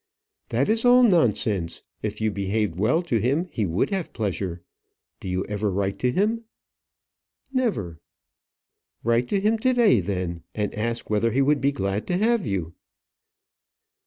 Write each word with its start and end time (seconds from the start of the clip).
"That 0.49 0.67
is 0.67 0.83
all 0.83 1.03
nonsense. 1.03 1.83
If 2.01 2.21
you 2.21 2.31
behaved 2.31 2.75
well 2.79 3.03
to 3.03 3.19
him, 3.19 3.47
he 3.51 3.67
would 3.67 3.91
have 3.91 4.13
pleasure. 4.13 4.63
Do 5.19 5.29
you 5.29 5.45
ever 5.45 5.69
write 5.69 5.99
to 5.99 6.11
him?" 6.11 6.45
"Never." 7.53 7.99
"Write 9.03 9.27
to 9.29 9.39
him 9.39 9.59
to 9.59 9.73
day 9.75 9.99
then, 9.99 10.41
and 10.55 10.73
ask 10.73 11.11
whether 11.11 11.29
he 11.31 11.43
would 11.43 11.61
be 11.61 11.71
glad 11.71 12.07
to 12.07 12.17
have 12.17 12.47
you." 12.47 12.73